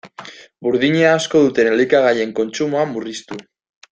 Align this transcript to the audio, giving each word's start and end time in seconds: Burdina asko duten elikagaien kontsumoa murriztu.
Burdina 0.67 1.03
asko 1.17 1.41
duten 1.43 1.69
elikagaien 1.73 2.33
kontsumoa 2.41 2.87
murriztu. 2.95 3.41